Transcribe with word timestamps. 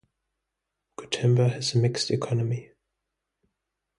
Gotemba 0.97 1.49
has 1.53 1.75
a 1.75 1.77
mixed 1.77 2.09
economy. 2.09 2.71